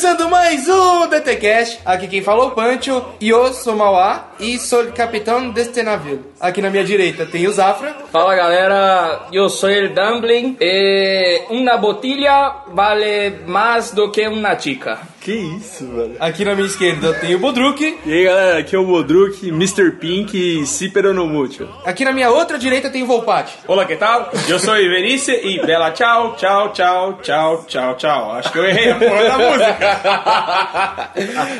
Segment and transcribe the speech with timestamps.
[0.00, 1.80] começando mais um DTCast.
[1.84, 6.24] Aqui quem falou o Pancho, eu sou Mauá e sou capitão deste navio.
[6.40, 7.94] Aqui na minha direita tem o Zafra.
[8.10, 14.98] Fala galera, eu sou o Dumbling e uma botilha vale mais do que uma chica.
[15.20, 16.16] Que isso, velho.
[16.18, 17.98] Aqui na minha esquerda tem o Bodruk.
[18.06, 19.90] E aí, galera, aqui é o Bodruk, Mr.
[19.92, 21.68] Pink e Ciperonomútil.
[21.84, 23.52] Aqui na minha outra direita tem o Volpati.
[23.68, 24.30] Olá, que tal?
[24.48, 28.32] Eu sou o Iverice e bela tchau, tchau, tchau, tchau, tchau, tchau.
[28.32, 31.10] Acho que eu errei a porra da música.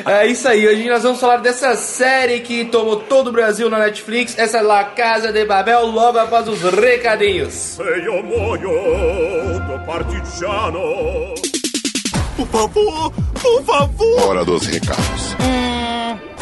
[0.11, 3.77] É isso aí, hoje nós vamos falar dessa série que tomou todo o Brasil na
[3.79, 7.53] Netflix, essa é La Casa de Babel, logo após os recadinhos.
[7.53, 11.50] Se io muoio do partigiano
[12.35, 15.35] Por favor, por favor Hora dos recados.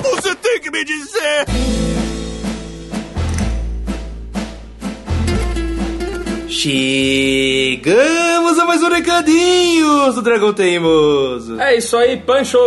[0.04, 1.46] Você tem que me dizer
[6.62, 11.58] Chegamos a mais um recadinhos do Dragão Teimoso.
[11.58, 12.58] É isso aí, Pancho!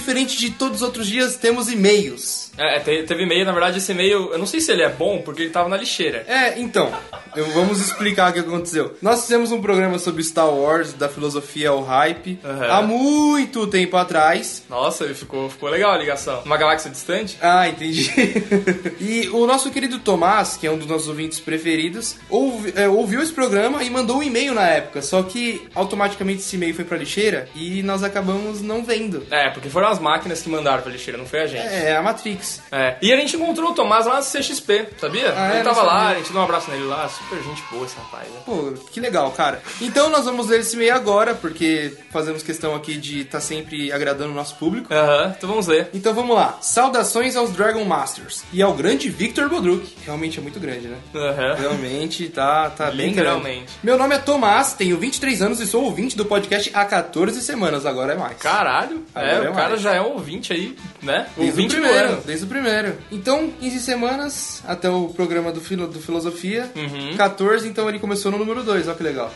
[0.04, 2.43] Diferente de todos os outros dias, temos e-mails.
[2.58, 5.22] É, te- teve e-mail, na verdade, esse e-mail, eu não sei se ele é bom,
[5.24, 6.24] porque ele tava na lixeira.
[6.28, 6.92] É, então,
[7.36, 8.96] eu- vamos explicar o que aconteceu.
[9.02, 12.68] Nós fizemos um programa sobre Star Wars, da filosofia ao hype, Aham.
[12.72, 14.64] há muito tempo atrás.
[14.70, 16.42] Nossa, ficou, ficou legal a ligação.
[16.46, 17.38] Uma galáxia distante?
[17.42, 18.12] Ah, entendi.
[19.02, 23.22] e o nosso querido Tomás, que é um dos nossos ouvintes preferidos, ouvi- é, ouviu
[23.22, 25.02] esse programa e mandou um e-mail na época.
[25.02, 29.26] Só que automaticamente esse e-mail foi pra lixeira e nós acabamos não vendo.
[29.32, 31.66] É, porque foram as máquinas que mandaram pra lixeira, não foi a gente.
[31.66, 32.43] É, a Matrix.
[32.72, 32.96] É.
[33.02, 35.34] E a gente encontrou o Tomás lá na CXP, sabia?
[35.36, 35.56] Ah, é?
[35.56, 37.96] ele tava Não lá, a gente deu um abraço nele lá, super gente boa esse
[37.96, 38.28] rapaz.
[38.28, 38.40] Né?
[38.46, 39.62] Pô, que legal, cara.
[39.82, 44.32] Então nós vamos ler esse e-mail agora, porque fazemos questão aqui de estar sempre agradando
[44.32, 44.94] o nosso público.
[44.94, 45.90] Aham, então vamos ler.
[45.94, 46.58] Então vamos lá.
[46.62, 49.96] Saudações aos Dragon Masters e ao grande Victor Bodruk.
[50.06, 50.98] Realmente é muito grande, né?
[51.16, 51.56] Aham.
[51.56, 53.18] Realmente tá, tá bem grande.
[53.18, 53.74] Literalmente.
[53.84, 57.86] Meu nome é Tomás, tenho 23 anos e sou ouvinte do podcast há 14 semanas,
[57.86, 58.38] agora é mais.
[58.38, 59.82] Caralho, Agora é, é o cara mais.
[59.82, 61.28] já é um ouvinte aí, né?
[61.38, 62.22] Desde o ouvinte do primeiro.
[62.34, 62.98] Desde o primeiro.
[63.12, 66.72] Então, 15 semanas até o programa do, filo, do Filosofia.
[66.76, 67.16] Uhum.
[67.16, 69.32] 14, então ele começou no número 2, olha que legal.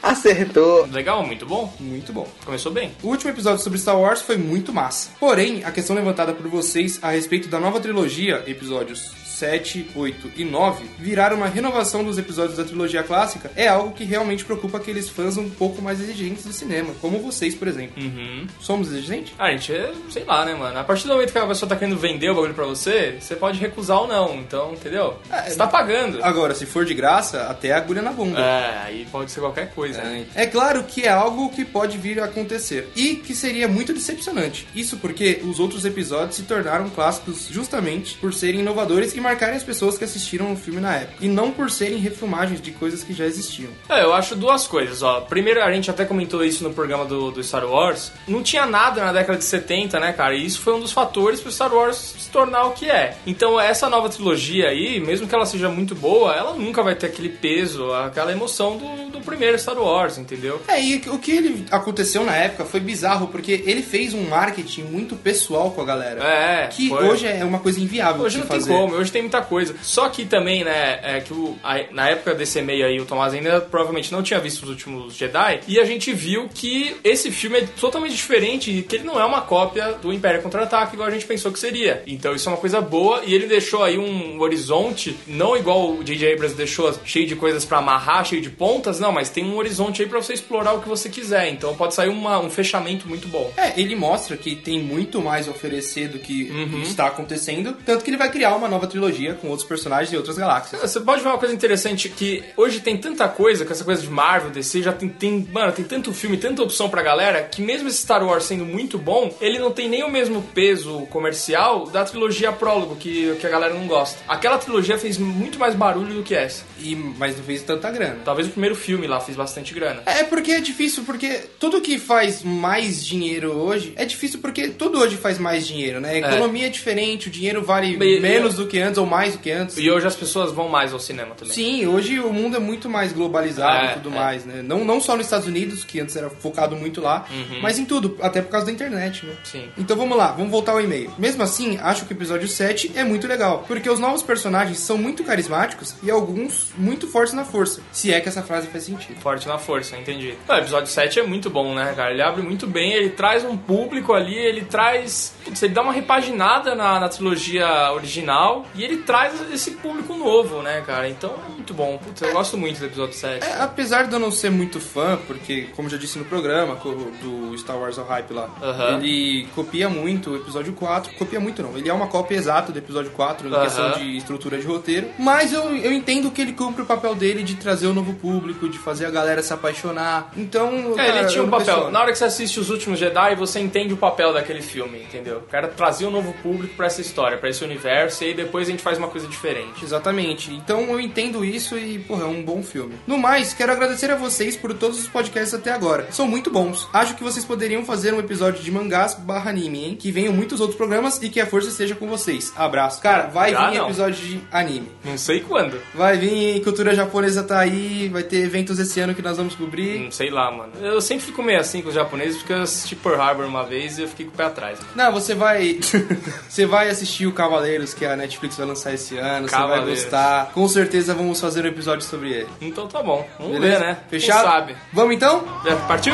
[0.91, 1.73] Legal, muito bom.
[1.79, 2.27] Muito bom.
[2.43, 2.91] Começou bem.
[3.03, 5.11] O último episódio sobre Star Wars foi muito massa.
[5.19, 10.43] Porém, a questão levantada por vocês a respeito da nova trilogia, episódios 7, 8 e
[10.43, 15.07] 9, virar uma renovação dos episódios da trilogia clássica é algo que realmente preocupa aqueles
[15.07, 18.01] fãs um pouco mais exigentes do cinema, como vocês, por exemplo.
[18.01, 18.47] Uhum.
[18.59, 19.35] Somos exigentes?
[19.37, 20.79] Ah, gente, é, sei lá, né, mano?
[20.79, 23.35] A partir do momento que a pessoa tá querendo vender o bagulho pra você, você
[23.35, 24.35] pode recusar ou não.
[24.35, 25.19] Então, entendeu?
[25.45, 26.23] Você tá pagando.
[26.23, 28.39] Agora, se for de graça, até agulha na bunda.
[28.39, 30.01] É, aí pode ser qualquer coisa.
[30.01, 30.25] né?
[30.33, 34.67] É claro que é algo que pode vir a acontecer e que seria muito decepcionante.
[34.73, 39.63] Isso porque os outros episódios se tornaram clássicos justamente por serem inovadores e marcarem as
[39.63, 43.13] pessoas que assistiram o filme na época, e não por serem refilmagens de coisas que
[43.13, 43.69] já existiam.
[43.89, 45.21] É, eu acho duas coisas, ó.
[45.21, 48.11] Primeiro, a gente até comentou isso no programa do, do Star Wars.
[48.27, 50.33] Não tinha nada na década de 70, né, cara?
[50.35, 53.15] E isso foi um dos fatores pro Star Wars se tornar o que é.
[53.25, 57.07] Então, essa nova trilogia aí, mesmo que ela seja muito boa, ela nunca vai ter
[57.07, 60.61] aquele peso, aquela emoção do, do primeiro Star Wars, entendeu?
[60.67, 64.83] É, e o que ele aconteceu na época foi bizarro, porque ele fez um marketing
[64.83, 66.23] muito pessoal com a galera.
[66.23, 67.05] É, Que foi.
[67.05, 68.69] hoje é uma coisa inviável Hoje de não fazer.
[68.69, 69.75] tem como, hoje tem muita coisa.
[69.81, 73.33] Só que também, né, é que o, a- na época desse e-mail aí, o Tomás
[73.33, 77.57] ainda provavelmente não tinha visto os últimos Jedi, e a gente viu que esse filme
[77.59, 81.11] é totalmente diferente, e que ele não é uma cópia do Império Contra-Ataque, igual a
[81.11, 82.03] gente pensou que seria.
[82.05, 86.03] Então isso é uma coisa boa, e ele deixou aí um horizonte, não igual o
[86.03, 86.33] J.J.
[86.33, 90.01] Abrams deixou, cheio de coisas pra amarrar, cheio de pontas, não, mas tem um horizonte
[90.01, 91.49] aí pra você explorar o que você quiser.
[91.49, 93.51] Então pode sair uma- um fechamento muito bom.
[93.57, 96.81] É, ele mostra que tem muito mais a oferecer do que Uhum.
[96.81, 100.17] está acontecendo, tanto que ele vai criar uma nova trilogia trilogia com outros personagens e
[100.17, 100.81] outras galáxias.
[100.81, 104.09] Você pode ver uma coisa interessante que hoje tem tanta coisa, com essa coisa de
[104.09, 107.87] Marvel, DC, já tem, tem, mano, tem tanto filme, tanta opção pra galera, que mesmo
[107.87, 112.03] esse Star Wars sendo muito bom, ele não tem nem o mesmo peso comercial da
[112.03, 114.19] trilogia prólogo, que, que a galera não gosta.
[114.27, 116.63] Aquela trilogia fez muito mais barulho do que essa.
[116.79, 118.17] E, mas não fez tanta grana.
[118.23, 120.03] Talvez o primeiro filme lá fez bastante grana.
[120.05, 124.99] É porque é difícil, porque tudo que faz mais dinheiro hoje é difícil porque tudo
[124.99, 126.11] hoje faz mais dinheiro, né?
[126.11, 129.51] A economia é, diferente, o dinheiro vale menos do que antes ou mais do que
[129.51, 129.77] antes.
[129.77, 131.53] E hoje as pessoas vão mais ao cinema também.
[131.53, 134.15] Sim, hoje o mundo é muito mais globalizado É, e tudo é.
[134.15, 134.61] mais, né?
[134.61, 137.25] Não, não só nos Estados Unidos, que antes era focado muito lá,
[137.61, 139.31] mas em tudo, até por causa da internet, né?
[139.31, 139.37] Uhum.
[139.43, 139.69] Sim.
[139.77, 141.11] Então vamos lá, vamos voltar ao e-mail.
[141.17, 144.97] Mesmo assim, acho que o episódio 7 é muito legal, porque os novos personagens são
[144.97, 149.19] muito carismáticos e alguns muito fortes na força, se é que essa frase faz sentido.
[149.19, 150.33] Forte na força, entendi.
[150.47, 152.11] Não, o episódio 7 é muito bom, né, cara?
[152.11, 155.33] Ele abre muito bem, ele traz um público ali, ele traz.
[155.43, 160.61] Putz, ele dá uma repaginada na, na trilogia original e ele traz esse público novo,
[160.61, 161.07] né, cara?
[161.09, 161.97] Então é muito bom.
[161.97, 163.45] Putz, eu gosto muito do episódio 7.
[163.45, 166.75] É, apesar de eu não ser muito fã, porque, como já disse no programa
[167.21, 168.97] do Star Wars ao Hype lá, Aham.
[168.97, 171.13] ele copia muito o episódio 4.
[171.15, 173.65] Copia muito não, ele é uma cópia exata do episódio 4 na Aham.
[173.65, 175.07] questão de estrutura de roteiro.
[175.19, 178.69] Mas eu, eu entendo que ele cumpre o papel dele de trazer o novo público,
[178.69, 180.31] de fazer a galera se apaixonar.
[180.37, 181.91] Então, É, cara, ele tinha um papel.
[181.91, 185.37] Na hora que você assiste Os Últimos Jedi, você entende o papel daquele filme, entendeu?
[185.37, 188.67] O cara trazia um novo público pra essa história, pra esse universo, e aí depois
[188.67, 189.83] a gente faz uma coisa diferente.
[189.83, 190.53] Exatamente.
[190.53, 192.95] Então eu entendo isso e, porra, é um bom filme.
[193.05, 196.07] No mais, quero agradecer a vocês por todos os podcasts até agora.
[196.11, 196.87] São muito bons.
[196.93, 199.95] Acho que vocês poderiam fazer um episódio de mangás barra anime, hein?
[199.95, 202.53] Que venham muitos outros programas e que a força esteja com vocês.
[202.55, 203.01] Abraço.
[203.01, 203.85] Cara, vai Já vir não.
[203.85, 204.87] episódio de anime.
[205.03, 205.81] Não sei quando.
[205.93, 209.99] Vai vir, cultura japonesa tá aí, vai ter eventos esse ano que nós vamos cobrir.
[209.99, 210.73] Não sei lá, mano.
[210.81, 213.97] Eu sempre fico meio assim com os japoneses, porque eu assisti Pearl Harbor uma vez
[213.97, 214.79] e eu fiquei com o pé atrás.
[214.95, 215.79] Não, você vai.
[216.47, 219.47] você vai assistir o Cavaleiros, que a Netflix vai lançar esse ano.
[219.47, 220.01] Você vai Cavaleiros.
[220.03, 220.51] gostar.
[220.53, 222.49] Com certeza vamos fazer um episódio sobre ele.
[222.61, 223.27] Então tá bom.
[223.39, 223.79] Vamos Beleza?
[223.79, 223.97] ver, né?
[224.09, 224.41] Fechado?
[224.41, 224.75] Quem sabe.
[224.93, 225.43] Vamos então?
[225.65, 226.13] Já partiu?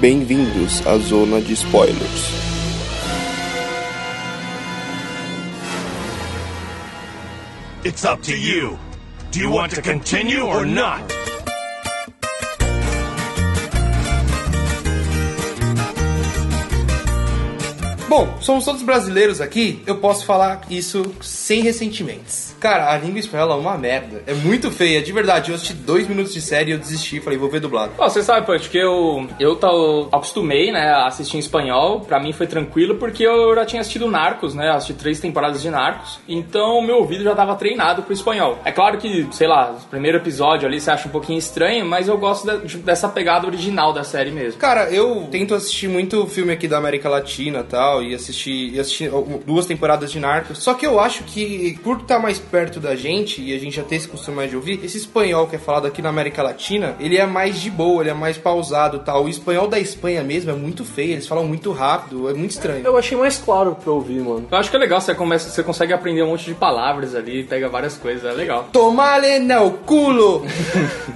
[0.00, 2.45] Bem-vindos à zona de spoilers.
[7.86, 8.76] It's up to you.
[9.30, 11.00] Do you want to continue or not?
[18.08, 22.55] Bom, somos todos brasileiros aqui, eu posso falar isso sem ressentimentos.
[22.60, 24.22] Cara, a língua espanhola é uma merda.
[24.26, 25.50] É muito feia, de verdade.
[25.50, 27.20] Eu assisti dois minutos de série e eu desisti.
[27.20, 27.92] Falei, vou ver dublado.
[27.96, 32.00] Bom, você sabe, Punch, que eu, eu tá, eu acostumei, né, a assistir em espanhol.
[32.00, 34.70] Pra mim foi tranquilo, porque eu já tinha assistido Narcos, né?
[34.70, 36.18] Assisti três temporadas de Narcos.
[36.28, 38.58] Então meu ouvido já tava treinado pro espanhol.
[38.64, 42.08] É claro que, sei lá, o primeiro episódio ali você acha um pouquinho estranho, mas
[42.08, 44.58] eu gosto de- dessa pegada original da série mesmo.
[44.60, 48.80] Cara, eu tento assistir muito filme aqui da América Latina e tal, e assistir, e
[48.80, 49.10] assistir
[49.46, 50.58] duas temporadas de Narcos.
[50.58, 53.82] Só que eu acho que, por estar mais perto da gente, e a gente já
[53.82, 56.94] ter esse costume mais de ouvir, esse espanhol que é falado aqui na América Latina,
[57.00, 59.24] ele é mais de boa, ele é mais pausado e tal.
[59.24, 62.84] O espanhol da Espanha mesmo é muito feio, eles falam muito rápido, é muito estranho.
[62.84, 64.46] Eu achei mais claro pra ouvir, mano.
[64.50, 67.44] Eu acho que é legal, você, começa, você consegue aprender um monte de palavras ali,
[67.44, 68.68] pega várias coisas, é legal.
[68.72, 70.44] Tomale no culo!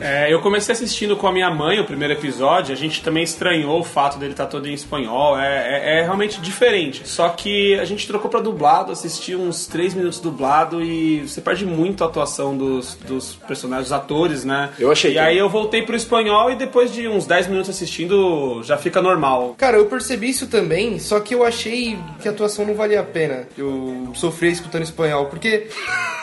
[0.00, 3.80] É, eu comecei assistindo com a minha mãe o primeiro episódio, a gente também estranhou
[3.80, 7.06] o fato dele estar todo em espanhol, é, é- é realmente diferente.
[7.06, 11.64] Só que a gente trocou pra dublado, assisti uns 3 minutos dublado e você perde
[11.66, 14.70] muito a atuação dos, dos personagens, dos atores, né?
[14.78, 15.28] Eu achei E também.
[15.30, 19.54] aí eu voltei pro espanhol e depois de uns 10 minutos assistindo já fica normal.
[19.58, 23.04] Cara, eu percebi isso também, só que eu achei que a atuação não valia a
[23.04, 23.46] pena.
[23.56, 25.68] Eu sofri escutando espanhol, porque,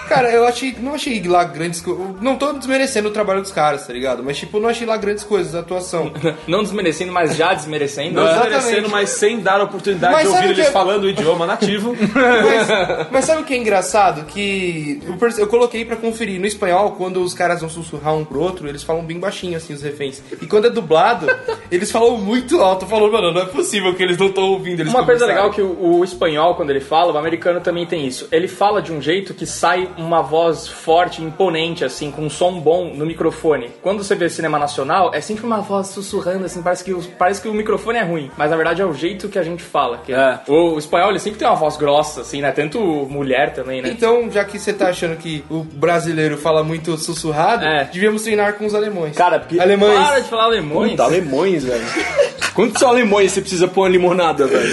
[0.07, 2.05] cara, eu achei, não achei lá grandes coisas.
[2.21, 4.23] Não tô desmerecendo o trabalho dos caras, tá ligado?
[4.23, 6.11] Mas, tipo, não achei lá grandes coisas, a atuação.
[6.47, 8.15] Não desmerecendo, mas já desmerecendo.
[8.15, 8.31] Não né?
[8.31, 8.55] Exatamente.
[8.57, 11.45] desmerecendo, mas sem dar a oportunidade Mas de ouvir que eles é- falando o idioma
[11.45, 11.95] nativo.
[12.13, 14.25] Mas, mas sabe o que é engraçado?
[14.25, 16.39] Que eu, eu coloquei pra conferir.
[16.39, 19.73] No espanhol, quando os caras vão sussurrar um pro outro, eles falam bem baixinho, assim,
[19.73, 20.21] os reféns.
[20.41, 21.25] E quando é dublado,
[21.71, 22.85] eles falam muito alto.
[22.85, 25.51] Eu falo, mano, não é possível que eles não estão ouvindo eles Uma coisa legal
[25.51, 28.27] que o, o espanhol, quando ele fala, o americano também tem isso.
[28.31, 32.59] Ele fala de um jeito que sai uma voz forte, imponente, assim, com um som
[32.59, 33.69] bom no microfone.
[33.81, 37.41] Quando você vê cinema nacional, é sempre uma voz sussurrando, assim, parece que, o- parece
[37.41, 38.31] que o microfone é ruim.
[38.37, 39.97] Mas na verdade é o jeito que a gente fala.
[40.05, 40.39] Que É.
[40.47, 42.51] o, o espanhol, ele sempre tem uma voz grossa, assim, né?
[42.51, 42.79] Tanto
[43.09, 43.89] mulher também, né?
[43.89, 47.85] Então, já que você tá achando que o brasileiro fala muito sussurrado, É.
[47.91, 49.15] devíamos treinar com os alemães.
[49.15, 49.59] Cara, porque...
[49.59, 49.97] Alemães.
[49.99, 50.91] Para de falar alemães.
[50.91, 51.85] Puta, alemães, velho.
[52.53, 54.71] Quantos alemães você precisa pôr uma limonada, velho?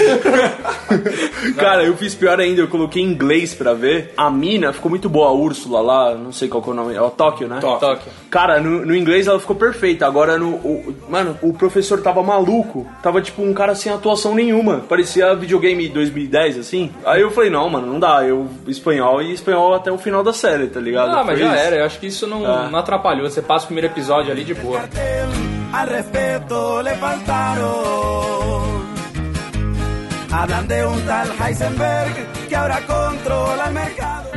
[1.57, 4.13] Cara, eu fiz pior ainda, eu coloquei em inglês pra ver.
[4.17, 6.95] A mina ficou muito boa, a Úrsula lá, não sei qual que é o nome.
[6.95, 7.59] É o Tóquio, né?
[7.61, 8.11] Tóquio.
[8.31, 10.07] Cara, no, no inglês ela ficou perfeita.
[10.07, 10.55] Agora, no.
[10.55, 12.87] o- mano, o professor tava maluco.
[13.03, 14.83] Tava tipo um cara sem atuação nenhuma.
[14.89, 16.91] Parecia videogame 2010, assim.
[17.05, 18.25] Aí eu falei, não, mano, não dá.
[18.25, 21.11] Eu espanhol e espanhol até o final da série, tá ligado?
[21.11, 21.65] Ah, mas Foi já isso.
[21.67, 21.77] era.
[21.77, 22.69] Eu acho que isso não, Ah.
[22.71, 23.29] não atrapalhou.
[23.29, 24.81] Você passa o primeiro episódio ali de boa.
[25.73, 28.85] Al respeto le faltaron.
[30.33, 34.31] Hablan de un tal Heisenberg que ahora controla el mercado.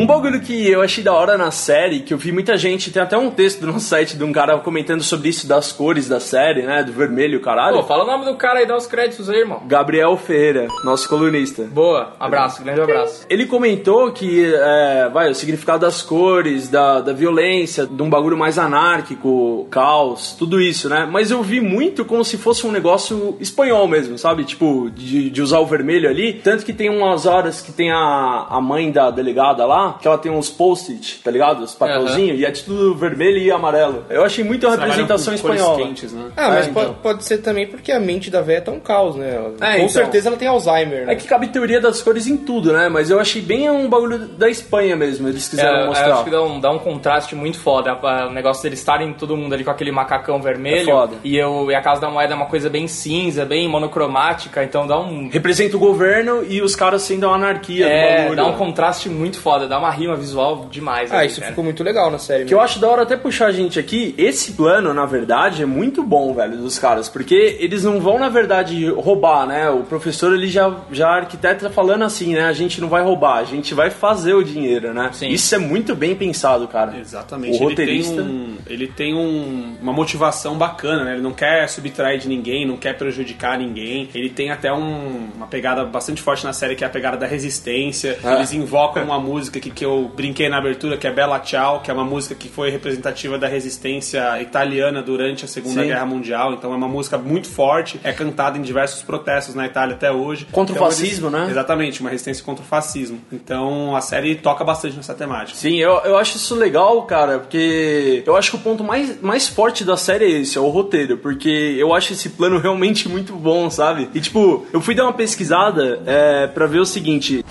[0.00, 3.02] Um bagulho que eu achei da hora na série, que eu vi muita gente, tem
[3.02, 6.18] até um texto no nosso site de um cara comentando sobre isso das cores da
[6.18, 6.82] série, né?
[6.82, 7.76] Do vermelho, caralho.
[7.76, 9.60] Pô, fala o nome do cara aí, dá os créditos aí, irmão.
[9.66, 11.64] Gabriel Ferreira, nosso colunista.
[11.64, 13.26] Boa, abraço, grande abraço.
[13.28, 18.38] Ele comentou que, é, vai, o significado das cores, da, da violência, de um bagulho
[18.38, 21.06] mais anárquico, caos, tudo isso, né?
[21.12, 24.44] Mas eu vi muito como se fosse um negócio espanhol mesmo, sabe?
[24.44, 26.32] Tipo, de, de usar o vermelho ali.
[26.32, 30.18] Tanto que tem umas horas que tem a, a mãe da delegada lá, que ela
[30.18, 31.62] tem uns post-it, tá ligado?
[31.62, 34.04] Os papelzinhos, e é tudo vermelho e amarelo.
[34.08, 35.78] Eu achei muito Trabalham representação espanhola.
[35.78, 36.30] quentes, né?
[36.36, 36.94] Ah, mas É, então.
[37.02, 39.34] pode, ser também porque a mente da véia tá um caos, né?
[39.34, 39.88] Ela- É, Com então.
[39.88, 41.12] certeza ela tem Alzheimer, né?
[41.12, 42.88] É que cabe teoria das cores em tudo, né?
[42.88, 46.12] Mas eu achei bem um bagulho da Espanha mesmo, eles quiseram É, eu mostrar.
[46.14, 47.92] acho que dá um, dá um contraste muito foda.
[47.92, 50.88] A- O negócio deles estarem todo mundo ali com aquele macacão vermelho.
[50.90, 51.16] É foda.
[51.24, 54.86] E, eu, e a Casa da Moeda é uma coisa bem cinza, bem monocromática, então
[54.86, 55.28] dá um.
[55.30, 58.36] Representa o governo e os caras sendo a anarquia É, bagulho.
[58.36, 61.10] dá um contraste muito foda, dá uma rima visual demais.
[61.12, 61.50] Ah, ali, isso cara.
[61.52, 62.44] ficou muito legal na série.
[62.44, 65.66] Que eu acho da hora até puxar a gente aqui, esse plano, na verdade, é
[65.66, 69.70] muito bom, velho, dos caras, porque eles não vão, na verdade, roubar, né?
[69.70, 72.44] O professor, ele já, já arquiteta falando assim, né?
[72.44, 75.10] A gente não vai roubar, a gente vai fazer o dinheiro, né?
[75.12, 75.28] Sim.
[75.28, 76.96] Isso é muito bem pensado, cara.
[76.98, 77.56] Exatamente.
[77.56, 78.20] O roteirista...
[78.20, 81.12] Ele tem, um, ele tem um- uma motivação bacana, né?
[81.12, 84.08] Ele não quer subtrair de ninguém, não quer prejudicar ninguém.
[84.14, 87.26] Ele tem até um- uma pegada bastante forte na série, que é a pegada da
[87.26, 88.18] resistência.
[88.24, 88.34] Ah.
[88.34, 91.90] Eles invocam uma música que, que eu brinquei na abertura, que é Bella Ciao, que
[91.90, 95.88] é uma música que foi representativa da resistência italiana durante a Segunda Sim.
[95.88, 96.54] Guerra Mundial.
[96.54, 100.46] Então é uma música muito forte, é cantada em diversos protestos na Itália até hoje.
[100.50, 101.46] Contra o Então, fascismo, eles- né?
[101.50, 103.20] Exatamente, uma resistência contra o fascismo.
[103.32, 105.56] Então a série toca bastante nessa temática.
[105.58, 109.48] Sim, eu, eu acho isso legal, cara, porque eu acho que o ponto mais, mais
[109.48, 113.34] forte da série é esse, é o roteiro, porque eu acho esse plano realmente muito
[113.34, 114.08] bom, sabe?
[114.14, 117.44] E tipo, eu fui dar uma pesquisada é, pra ver o seguinte.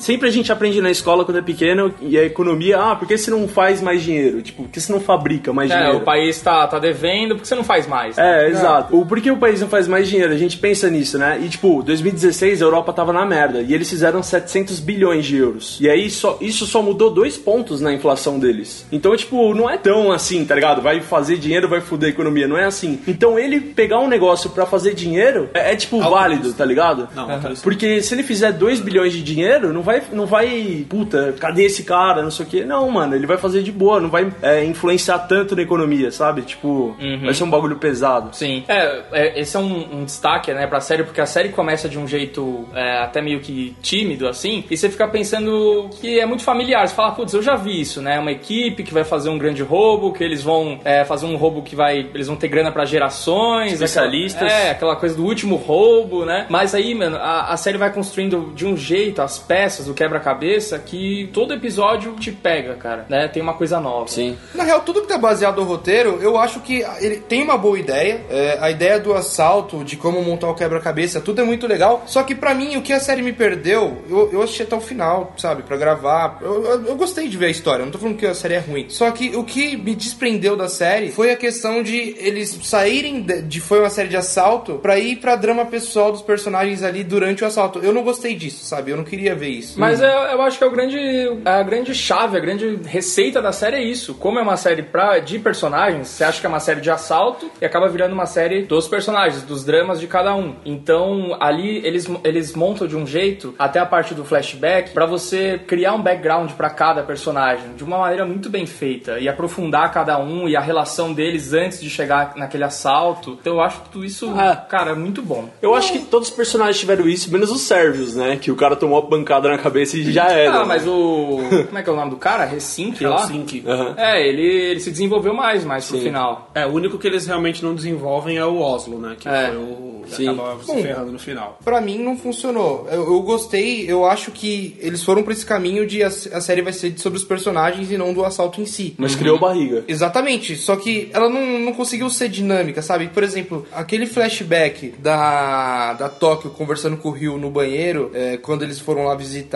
[0.00, 3.18] Sempre a gente aprende na escola quando é pequeno e a economia, ah, por que
[3.18, 4.40] você não faz mais dinheiro?
[4.40, 5.98] Tipo, por que você não fabrica mais É, dinheiro?
[5.98, 8.16] o país tá, tá devendo, por que você não faz mais?
[8.16, 8.96] É, exato.
[8.96, 10.32] O por que o país não faz mais dinheiro?
[10.32, 11.38] A gente pensa nisso, né?
[11.42, 15.78] E tipo, 2016 a Europa tava na merda e eles fizeram 700 bilhões de euros.
[15.80, 18.86] E aí só, isso só mudou dois pontos na inflação deles.
[18.90, 20.80] Então, tipo, não é tão assim, tá ligado?
[20.80, 23.00] Vai fazer dinheiro, vai foder a economia, não é assim.
[23.06, 27.08] Então, ele pegar um negócio pra fazer dinheiro é, é, tipo válido, tá ligado?
[27.14, 27.62] Não, alto custo.
[27.62, 31.84] Porque se ele fizer 2 bilhões de dinheiro, não vai, não vai, puta, cadê esse
[31.84, 32.64] cara, não sei o quê.
[32.64, 36.42] Não, mano, ele vai fazer de boa, não vai é, influenciar tanto na economia, sabe?
[36.42, 38.34] Tipo, vai ser um bagulho pesado.
[38.34, 38.64] Sim.
[38.68, 41.98] É, é, esse é um, um destaque, né, pra série, porque a série começa de
[41.98, 46.42] um jeito é, até meio que tímido, assim, e você fica pensando que é muito
[46.42, 46.86] familiar.
[46.86, 48.18] Você fala, putz, eu já vi isso, né?
[48.18, 51.62] Uma equipe que vai fazer um grande roubo, que eles vão é, fazer um roubo
[51.62, 52.08] que vai.
[52.14, 53.72] Eles vão ter grana pra gerações.
[53.72, 54.42] Especialistas.
[54.42, 56.46] Aquela, é, aquela coisa do último roubo, né?
[56.48, 60.78] Mas aí, mano, a, a série vai construindo de um jeito as peças do quebra-cabeça
[60.78, 63.28] que todo episódio te pega, cara, né?
[63.28, 64.08] Tem uma coisa nova.
[64.08, 64.36] Sim.
[64.54, 67.78] Na real, tudo que tá baseado no roteiro, eu acho que ele tem uma boa
[67.78, 68.20] ideia.
[68.30, 72.04] É, a ideia do assalto, de como montar o quebra-cabeça, tudo é muito legal.
[72.06, 74.80] Só que pra mim, o que a série me perdeu, eu, eu assisti até o
[74.80, 75.62] final, sabe?
[75.62, 76.38] Pra gravar.
[76.40, 78.58] Eu, eu- eu gostei de ver a história, não tô falando que a série é
[78.58, 78.86] ruim.
[78.88, 83.42] Só que o que me desprendeu da série foi a questão de eles saírem de,
[83.42, 87.42] de foi uma série de assalto pra ir pra drama pessoal dos personagens ali durante
[87.44, 87.78] o assalto.
[87.80, 88.90] Eu não gostei disso, sabe?
[88.90, 89.69] Eu não queria ver isso.
[89.76, 90.98] Mas eu, eu acho que é o grande,
[91.44, 94.14] a grande chave, a grande receita da série é isso.
[94.14, 97.50] Como é uma série pra, de personagens, você acha que é uma série de assalto
[97.60, 100.54] e acaba virando uma série dos personagens, dos dramas de cada um.
[100.64, 105.60] Então, ali eles, eles montam de um jeito, até a parte do flashback, pra você
[105.66, 110.18] criar um background pra cada personagem, de uma maneira muito bem feita, e aprofundar cada
[110.18, 113.38] um e a relação deles antes de chegar naquele assalto.
[113.40, 114.56] Então, eu acho tudo isso, Ah.
[114.56, 115.48] cara, muito bom.
[115.60, 118.36] Eu acho que todos os personagens tiveram isso, menos os sérvios, né?
[118.36, 120.60] Que o cara tomou a pancada na cabeça e já era.
[120.60, 121.38] Ah, mas o.
[121.66, 122.44] Como é que é o nome do cara?
[122.44, 123.20] Recink lá?
[123.22, 123.62] Helsinki.
[123.66, 123.94] Aham.
[123.96, 126.50] É, ele, ele se desenvolveu mais, mais pro final.
[126.54, 129.16] É, o único que eles realmente não desenvolvem é o Oslo, né?
[129.18, 129.48] Que É.
[129.48, 130.28] foi o que Sim.
[130.28, 131.58] acaba se ferrando no final.
[131.64, 132.88] Pra mim não funcionou.
[132.90, 136.62] Eu, eu gostei, eu acho que eles foram pra esse caminho de a, a série
[136.62, 138.94] vai ser sobre os personagens e não do assalto em si.
[138.98, 139.84] Mas criou barriga.
[139.86, 143.08] Exatamente, só que ela não, não conseguiu ser dinâmica, sabe?
[143.08, 148.62] Por exemplo, aquele flashback da, da Tóquio conversando com o Rio no banheiro, é, quando
[148.62, 149.49] eles foram lá visitar,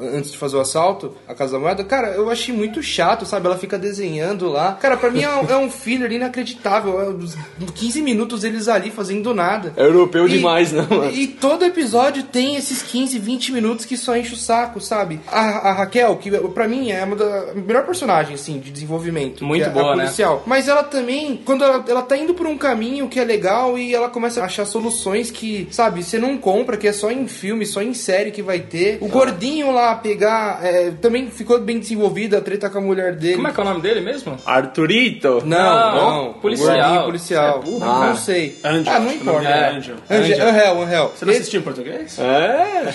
[0.00, 3.46] antes de fazer o assalto, a Casa da Moeda, cara, eu achei muito chato, sabe?
[3.46, 4.72] Ela fica desenhando lá.
[4.80, 7.00] Cara, pra mim é, um- é um filler inacreditável.
[7.00, 7.36] É uns
[7.74, 9.72] 15 minutos eles ali fazendo nada.
[9.76, 11.10] É europeu E- demais, né, mano?
[11.10, 15.20] E todo episódio tem esses 15, 20 minutos que só enche o saco, sabe?
[15.28, 19.44] A, a Raquel, que pra mim é uma da melhor personagem, assim, de desenvolvimento.
[19.44, 20.02] Muito é boa, a né?
[20.04, 20.42] policial.
[20.46, 23.94] Mas ela também, quando ela, ela tá indo por um caminho que é legal e
[23.94, 27.64] ela começa a achar soluções que, sabe, você não compra, que é só em filme,
[27.66, 28.98] só em série que vai ter.
[29.00, 29.35] O gordinho
[29.72, 33.36] lá pegar, é, também ficou bem desenvolvido, a treta com a mulher dele.
[33.36, 34.36] Como é que é o nome dele mesmo?
[34.44, 35.42] Arthurito?
[35.44, 36.32] Não, Não, não.
[36.34, 37.04] policial.
[37.04, 37.58] Policial.
[37.58, 38.14] É burro, não cara.
[38.16, 38.58] sei.
[38.64, 39.48] Angel, ah, não importa.
[39.48, 39.68] é É.
[39.70, 39.96] Angel.
[40.10, 41.12] Angel, Angel, Angel.
[41.14, 42.18] Você não assistiu em português?
[42.18, 42.92] É.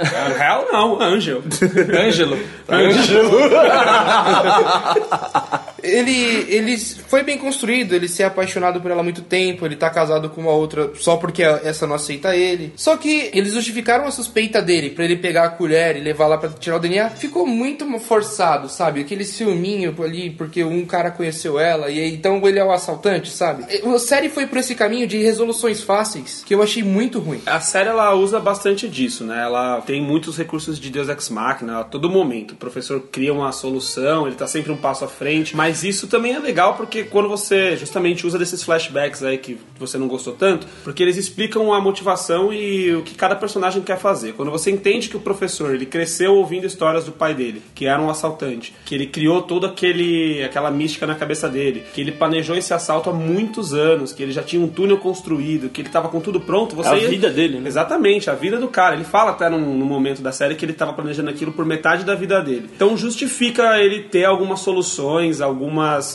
[0.00, 1.42] Angel não, Angel.
[1.92, 2.38] Ângelo.
[5.82, 9.76] Ele, ele foi bem construído, ele se é apaixonado por ela há muito tempo, ele
[9.76, 12.72] tá casado com uma outra só porque essa não aceita ele.
[12.76, 16.38] Só que eles justificaram a suspeita dele pra ele pegar a colher e levar lá
[16.38, 17.10] pra tirar o DNA.
[17.10, 19.00] Ficou muito forçado, sabe?
[19.00, 23.64] Aquele ciúminho ali, porque um cara conheceu ela e então ele é o assaltante, sabe?
[23.64, 27.40] A série foi por esse caminho de resoluções fáceis que eu achei muito ruim.
[27.46, 29.42] A série ela usa bastante disso, né?
[29.42, 32.52] Ela tem muitos recursos de Deus Ex Machina a todo momento.
[32.52, 35.56] O professor cria uma solução, ele tá sempre um passo à frente.
[35.56, 39.96] Mas isso também é legal porque quando você justamente usa desses flashbacks aí que você
[39.98, 44.32] não gostou tanto, porque eles explicam a motivação e o que cada personagem quer fazer.
[44.34, 48.00] Quando você entende que o professor ele cresceu ouvindo histórias do pai dele, que era
[48.00, 52.56] um assaltante, que ele criou toda aquele aquela mística na cabeça dele, que ele planejou
[52.56, 56.08] esse assalto há muitos anos, que ele já tinha um túnel construído, que ele tava
[56.08, 57.68] com tudo pronto, você É a ia- vida dele, né?
[57.68, 58.94] Exatamente, a vida do cara.
[58.94, 62.04] Ele fala até num, num momento da série que ele estava planejando aquilo por metade
[62.04, 62.68] da vida dele.
[62.74, 65.57] Então justifica ele ter algumas soluções, algumas.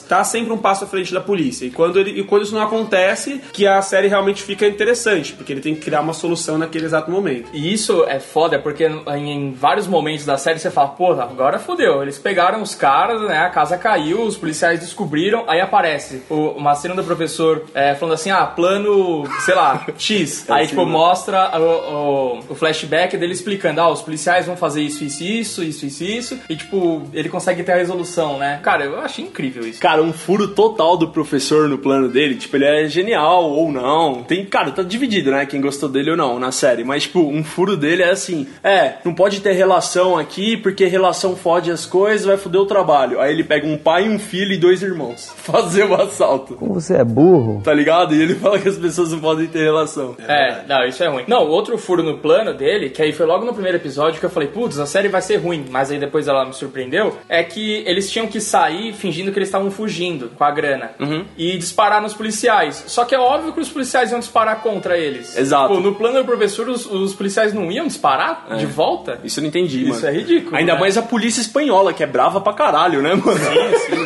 [0.08, 1.66] Tá sempre um passo à frente da polícia.
[1.66, 5.52] E quando, ele, e quando isso não acontece, que a série realmente fica interessante, porque
[5.54, 7.50] ele tem que criar uma solução naquele exato momento.
[7.54, 12.02] E isso é foda, porque em, vários momentos da série você fala, pô, agora fodeu.
[12.02, 13.40] Eles pegaram os caras, né?
[13.40, 18.14] A casa caiu, os policiais descobriram, aí aparece o, uma cena do professor é, falando
[18.16, 20.46] assim, ah, plano, sei lá, X.
[20.54, 25.04] Aí, tipo, mostra o, o- o flashback dele explicando, ah, os policiais vão fazer isso,
[25.04, 26.40] isso, isso, isso, isso, isso.
[26.50, 28.60] E, tipo, ele consegue ter a resolução, né?
[28.64, 29.82] Cara, eu achei incrível isso.
[29.82, 32.36] Cara, um furo total do professor no plano dele.
[32.36, 34.24] Tipo, ele é genial ou não.
[34.24, 35.46] Tem, cara, tá dividido, né?
[35.46, 36.84] Quem gostou dele ou não na série.
[36.84, 41.36] Mas, tipo, um furo dele é assim: é, não pode ter relação aqui porque relação
[41.36, 43.20] fode as coisas, vai foder o trabalho.
[43.20, 45.34] Aí ele pega um pai, um filho e dois irmãos.
[45.36, 46.56] Fazer o assalto.
[46.56, 47.62] Como você é burro.
[47.64, 48.16] Tá ligado?
[48.16, 50.16] E ele fala que as pessoas não podem ter relação.
[50.28, 51.24] É, não, isso é ruim.
[51.28, 54.30] Não, outro furo no plano dele, que aí foi logo no primeiro episódio que eu
[54.30, 57.84] falei, putz, a série vai ser ruim, mas aí depois ela me surpreendeu, é que
[57.86, 60.92] eles tinham que sair fingindo que eles estavam fugindo com a grana
[61.38, 62.84] e disparar nos policiais.
[62.88, 65.38] Só que é óbvio que os policiais iam disparar contra eles.
[65.38, 65.74] Exato.
[65.74, 69.20] Pô, no plano do professor, os, os policiais não iam disparar de volta?
[69.24, 69.96] Isso eu não entendi, mano.
[69.96, 70.56] Isso é ridículo.
[70.56, 70.80] Ainda né?
[70.80, 73.40] mais a polícia espanhola, que é brava pra caralho, né, mano?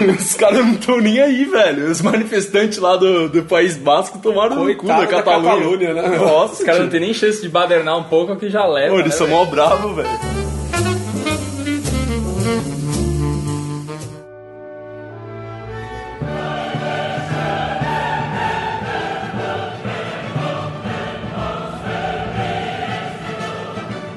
[0.17, 1.89] Os caras não estão nem aí, velho.
[1.89, 5.55] Os manifestantes lá do, do País Basco tomaram no cu Coitado da da Catalunha.
[5.55, 6.17] Catalunha, né?
[6.17, 8.93] Nossa, Os caras não têm nem chance de badernar um pouco, que já leva.
[8.93, 10.36] Pô, eles né, são mó bravos, velho.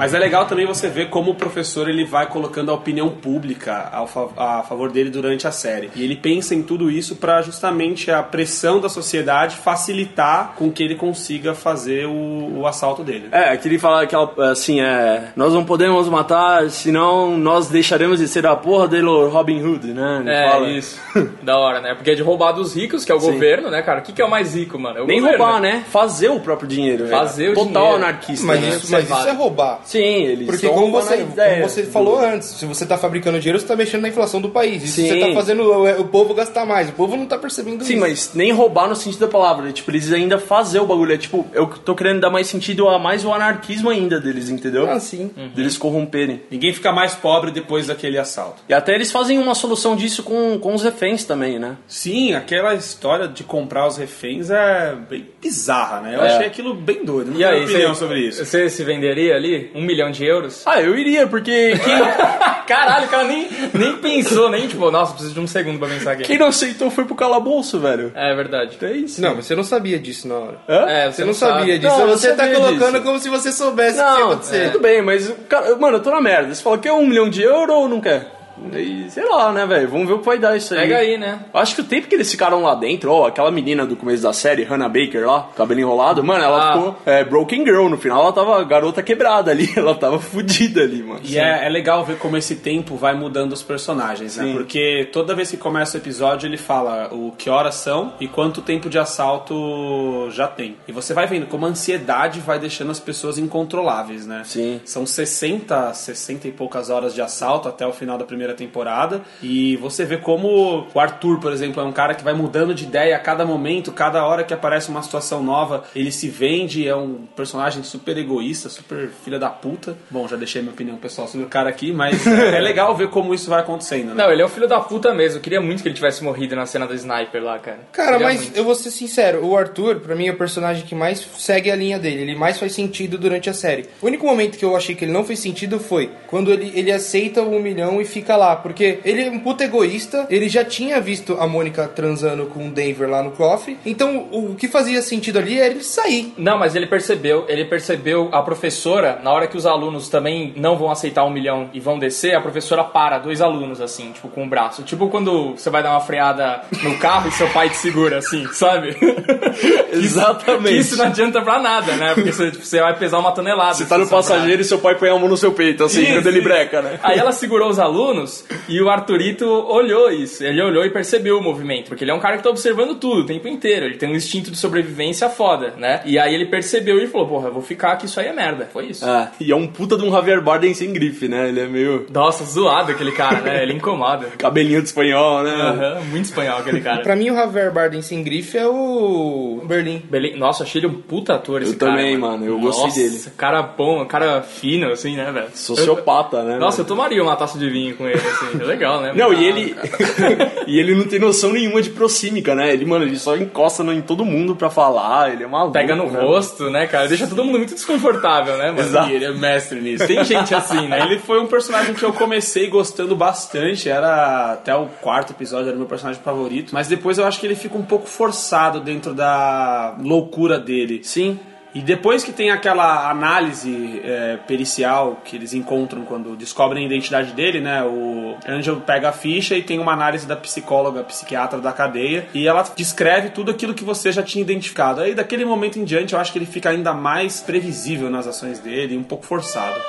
[0.01, 3.89] Mas é legal também você ver como o professor ele vai colocando a opinião pública
[3.93, 5.91] ao fa- a favor dele durante a série.
[5.95, 10.83] E ele pensa em tudo isso para justamente a pressão da sociedade facilitar com que
[10.83, 13.29] ele consiga fazer o, o assalto dele.
[13.33, 15.29] É, que ele fala aquela, assim, é...
[15.37, 20.19] Nós não podemos matar, senão nós deixaremos de ser a porra dele Robin Hood, né?
[20.21, 20.69] Ele É, fala.
[20.71, 21.01] isso.
[21.43, 21.95] da hora, né?
[21.95, 24.01] Porque é de roubar dos ricos, que é o governo, né, cara?
[24.01, 24.99] O que, que é o mais rico, mano?
[24.99, 25.43] É o Nem governo.
[25.45, 25.85] roubar, né?
[25.91, 27.09] Fazer o próprio dinheiro.
[27.09, 27.95] Fazer o Total dinheiro.
[27.97, 28.69] anarquista, Mas, né?
[28.69, 29.81] isso, mas isso é roubar.
[29.91, 33.67] Sim, eles Porque como você, como você falou antes, se você tá fabricando dinheiro, você
[33.67, 34.85] tá mexendo na inflação do país.
[34.85, 35.09] Isso Sim.
[35.09, 36.89] você tá fazendo o, o povo gastar mais.
[36.89, 38.01] O povo não tá percebendo Sim, isso.
[38.01, 39.65] mas nem roubar no sentido da palavra.
[39.67, 39.73] né?
[39.73, 41.13] Tipo, eles ainda fazer o bagulho.
[41.13, 44.89] É tipo, eu tô querendo dar mais sentido a mais o anarquismo ainda deles, entendeu?
[44.89, 45.31] Ah, sim.
[45.55, 46.43] Deles corromperem.
[46.51, 48.63] Ninguém fica mais pobre depois daquele assalto.
[48.69, 51.77] E até eles fazem uma solução disso com, com os reféns também, né?
[51.89, 56.15] Sim, aquela história de comprar os reféns é bem bizarra, né?
[56.17, 56.29] Eu É.
[56.35, 57.33] achei aquilo bem doido.
[57.33, 58.45] Não E aí, opinião você- sobre isso.
[58.45, 59.71] Você se venderia ali?
[59.81, 60.63] Um milhão de euros?
[60.67, 61.95] Ah, eu iria, porque quem,
[62.67, 66.13] Caralho, o cara nem, nem pensou, nem tipo, nossa, preciso de um segundo pra pensar
[66.13, 66.23] aqui.
[66.25, 68.13] quem não aceitou foi pro calabouço, velho.
[68.15, 68.79] É verdade.
[68.83, 69.21] É isso.
[69.21, 70.59] Não, mas você não sabia disso na hora.
[70.69, 70.85] Hã?
[70.89, 71.93] É, Você não sabia disso.
[71.99, 73.03] Não, não você tá colocando disso.
[73.05, 74.71] como se você soubesse o que ia Não, acontecer.
[74.71, 76.55] tudo bem, mas, cara, mano, eu tô na merda.
[76.55, 78.40] Você fala, quer um milhão de euros ou não quer?
[78.77, 79.89] E, sei lá, né, velho?
[79.89, 80.81] Vamos ver o que vai dar isso aí.
[80.81, 81.41] Pega aí, né?
[81.55, 84.33] Acho que o tempo que eles ficaram lá dentro, ó, aquela menina do começo da
[84.33, 86.73] série, Hannah Baker lá, cabelo enrolado, mano, ela Ah.
[86.73, 87.89] ficou é, Broken Girl.
[87.89, 91.21] No final ela tava garota quebrada ali, ela tava fudida ali, mano.
[91.25, 94.45] E é, é legal ver como esse tempo vai mudando os personagens, né?
[94.45, 94.53] Sim.
[94.53, 98.61] Porque toda vez que começa o episódio, ele fala o que horas são e quanto
[98.63, 100.77] tempo de assalto já tem.
[100.87, 104.43] E você vai vendo como a ansiedade vai deixando as pessoas incontroláveis, né?
[104.45, 104.81] Sim.
[104.85, 109.23] São 60, 60 e poucas horas de assalto até o final da primeira temporada.
[109.43, 112.85] E você vê como o Arthur, por exemplo, é um cara que vai mudando de
[112.85, 116.95] ideia a cada momento, cada hora que aparece uma situação nova, ele se vende, é
[116.95, 119.97] um personagem super egoísta, super filha da puta.
[120.11, 123.09] Bom, já deixei minha opinião pessoal sobre o cara aqui, mas é, é legal ver
[123.09, 124.15] como isso vai acontecendo, né?
[124.15, 125.39] Não, ele é um filho da puta mesmo.
[125.39, 127.81] Eu queria muito que ele tivesse morrido na cena do sniper lá, cara.
[127.93, 128.57] Cara, Queria mas muito.
[128.57, 131.77] eu vou ser sincero, o Arthur, pra mim, é o personagem que mais segue a
[131.77, 133.87] linha dele, ele mais faz sentido durante a série.
[134.01, 136.93] O único momento que eu achei que ele não fez sentido foi quando ele, ele
[136.93, 140.65] aceita o um milhão e fica lá, porque ele é um puta egoísta, ele já
[140.65, 144.67] tinha visto a Mônica transando com o Denver lá no cofre, então o, o que
[144.69, 146.33] fazia sentido ali era ele sair.
[146.37, 150.77] Não, mas ele percebeu, ele percebeu a professora, na hora que os alunos também não
[150.77, 154.45] vão aceitar um milhão e vão descer, a professora para dois alunos, assim, tipo, com
[154.45, 154.83] o braço.
[154.83, 158.47] Tipo quando você vai dar uma freada no carro e seu pai te segura, assim,
[158.53, 158.97] sabe?
[159.93, 160.69] Exatamente.
[160.69, 162.15] Que isso não adianta pra nada, né?
[162.15, 163.75] Porque você, tipo, você vai pesar uma tonelada.
[163.75, 166.13] Você tá no passageiro e seu pai põe a mão no seu peito, assim, Isso,
[166.15, 166.49] quando ele isso.
[166.49, 166.99] breca, né?
[167.03, 168.20] Aí ela segurou os alunos
[168.69, 170.45] e o Arthurito olhou isso.
[170.45, 171.89] Ele olhou e percebeu o movimento.
[171.89, 173.87] Porque ele é um cara que tá observando tudo o tempo inteiro.
[173.87, 176.01] Ele tem um instinto de sobrevivência foda, né?
[176.05, 178.69] E aí ele percebeu e falou: Porra, eu vou ficar aqui, isso aí é merda.
[178.73, 179.05] Foi isso.
[179.05, 181.49] Ah, e é um puta de um Javier Bardem sem grife, né?
[181.49, 183.63] Ele é meio Nossa, zoado aquele cara, né?
[183.63, 184.27] Ele incomoda.
[184.39, 185.51] cabelinho de espanhol, né?
[185.53, 187.03] Aham, muito espanhol aquele cara.
[187.03, 190.03] Pra mim, o Javier Bardem sem grife é o Berlim.
[190.11, 191.93] Bele- Nossa, achei ele um puta ator esse Eu cara.
[191.93, 193.21] também, mano, eu gostei Nossa, dele.
[193.37, 195.49] cara bom, cara fino, assim, né, velho?
[195.55, 196.57] Sociopata, né?
[196.57, 196.97] Eu- Nossa, eu mano?
[196.97, 198.61] tomaria uma taça de vinho com ele, assim.
[198.61, 199.13] É legal, né?
[199.15, 199.77] Não, Ah, e ele.
[200.67, 202.73] e ele não tem noção nenhuma de prosímica, né?
[202.73, 205.73] Ele, mano, ele só encosta em todo mundo pra falar, ele é maluco.
[205.73, 206.21] Pega no né?
[206.21, 207.09] rosto, né, cara?
[207.09, 208.81] Deixa todo mundo muito desconfortável, né, mano?
[208.81, 209.11] Exato.
[209.11, 210.07] E ele é mestre nisso.
[210.07, 211.01] Tem gente assim, né?
[211.05, 213.89] Ele foi um personagem que eu comecei gostando bastante.
[213.89, 216.73] Era até o quarto episódio, era o meu personagem favorito.
[216.73, 221.01] Mas depois eu acho que ele fica um pouco forçado dentro da loucura dele.
[221.03, 221.39] Sim.
[221.75, 227.33] E depois que tem aquela análise é, pericial que eles encontram quando descobrem a identidade
[227.33, 227.83] dele, né?
[227.85, 232.49] O Angel pega a ficha e tem uma análise da psicóloga, psiquiatra da cadeia, e
[232.49, 235.01] ela descreve tudo aquilo que você já tinha identificado.
[235.01, 238.59] Aí daquele momento em diante eu acho que ele fica ainda mais previsível nas ações
[238.59, 239.81] dele um pouco forçado.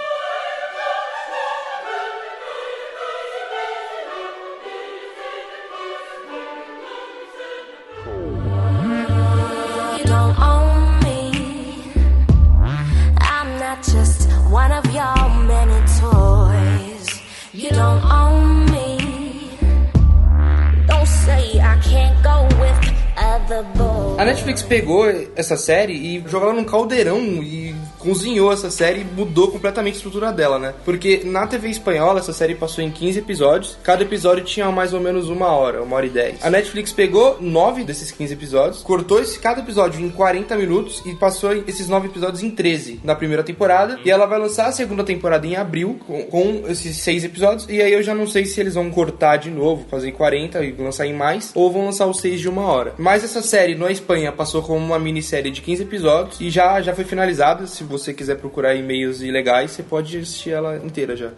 [24.71, 25.05] Pegou
[25.35, 29.97] essa série e jogou ela num caldeirão e cozinhou essa série e mudou completamente a
[29.97, 30.73] estrutura dela, né?
[30.85, 35.01] Porque na TV espanhola essa série passou em 15 episódios, cada episódio tinha mais ou
[35.01, 36.37] menos uma hora, uma hora e dez.
[36.41, 41.15] A Netflix pegou nove desses 15 episódios, cortou esse, cada episódio em 40 minutos e
[41.15, 43.99] passou esses nove episódios em 13 na primeira temporada.
[44.05, 47.67] E ela vai lançar a segunda temporada em abril com, com esses seis episódios.
[47.67, 50.63] E aí eu já não sei se eles vão cortar de novo, fazer em 40
[50.63, 52.93] e lançar em mais, ou vão lançar os seis de uma hora.
[52.97, 56.93] Mas essa série na Espanha passou como uma minissérie de 15 episódios e já, já
[56.93, 57.65] foi finalizada.
[57.67, 61.29] Se você quiser procurar e-mails ilegais, você pode assistir ela inteira já.